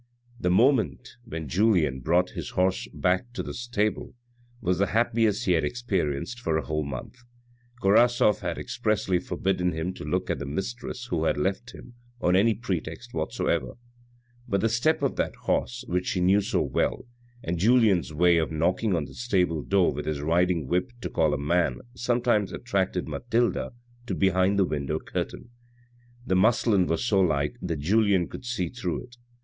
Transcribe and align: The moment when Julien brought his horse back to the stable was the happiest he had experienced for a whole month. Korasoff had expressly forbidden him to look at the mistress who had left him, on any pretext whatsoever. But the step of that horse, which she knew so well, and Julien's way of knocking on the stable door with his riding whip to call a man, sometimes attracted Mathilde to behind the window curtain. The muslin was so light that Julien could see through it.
The 0.39 0.49
moment 0.49 1.17
when 1.25 1.47
Julien 1.47 1.99
brought 1.99 2.31
his 2.31 2.49
horse 2.57 2.87
back 2.91 3.31
to 3.33 3.43
the 3.43 3.53
stable 3.53 4.15
was 4.59 4.79
the 4.79 4.87
happiest 4.97 5.45
he 5.45 5.51
had 5.51 5.63
experienced 5.63 6.39
for 6.39 6.57
a 6.57 6.65
whole 6.65 6.83
month. 6.83 7.19
Korasoff 7.83 8.39
had 8.39 8.57
expressly 8.57 9.19
forbidden 9.19 9.73
him 9.73 9.93
to 9.93 10.03
look 10.03 10.31
at 10.31 10.39
the 10.39 10.47
mistress 10.47 11.05
who 11.11 11.25
had 11.25 11.37
left 11.37 11.75
him, 11.75 11.93
on 12.19 12.35
any 12.35 12.55
pretext 12.55 13.13
whatsoever. 13.13 13.73
But 14.47 14.61
the 14.61 14.69
step 14.69 15.03
of 15.03 15.17
that 15.17 15.35
horse, 15.35 15.85
which 15.87 16.07
she 16.07 16.19
knew 16.19 16.41
so 16.41 16.63
well, 16.63 17.05
and 17.43 17.59
Julien's 17.59 18.11
way 18.11 18.39
of 18.39 18.51
knocking 18.51 18.95
on 18.95 19.05
the 19.05 19.13
stable 19.13 19.61
door 19.61 19.93
with 19.93 20.07
his 20.07 20.21
riding 20.21 20.65
whip 20.65 20.91
to 21.01 21.11
call 21.11 21.31
a 21.31 21.37
man, 21.37 21.79
sometimes 21.93 22.51
attracted 22.51 23.07
Mathilde 23.07 23.69
to 24.07 24.15
behind 24.15 24.57
the 24.57 24.65
window 24.65 24.97
curtain. 24.97 25.51
The 26.25 26.35
muslin 26.35 26.87
was 26.87 27.05
so 27.05 27.19
light 27.19 27.53
that 27.61 27.77
Julien 27.77 28.27
could 28.27 28.45
see 28.45 28.69
through 28.69 29.03
it. 29.03 29.17